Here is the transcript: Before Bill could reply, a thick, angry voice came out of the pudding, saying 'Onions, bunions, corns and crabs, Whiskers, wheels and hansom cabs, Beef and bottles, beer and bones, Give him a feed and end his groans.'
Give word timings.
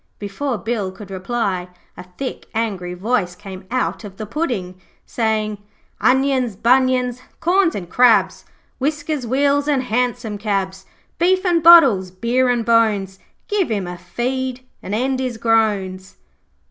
Before 0.17 0.57
Bill 0.57 0.91
could 0.91 1.11
reply, 1.11 1.67
a 1.95 2.05
thick, 2.17 2.47
angry 2.55 2.95
voice 2.95 3.35
came 3.35 3.65
out 3.69 4.03
of 4.03 4.17
the 4.17 4.25
pudding, 4.25 4.81
saying 5.05 5.59
'Onions, 5.99 6.55
bunions, 6.55 7.21
corns 7.39 7.75
and 7.75 7.87
crabs, 7.87 8.43
Whiskers, 8.79 9.27
wheels 9.27 9.67
and 9.67 9.83
hansom 9.83 10.39
cabs, 10.39 10.87
Beef 11.19 11.45
and 11.45 11.61
bottles, 11.61 12.09
beer 12.09 12.49
and 12.49 12.65
bones, 12.65 13.19
Give 13.47 13.69
him 13.69 13.85
a 13.85 13.95
feed 13.95 14.65
and 14.81 14.95
end 14.95 15.19
his 15.19 15.37
groans.' 15.37 16.15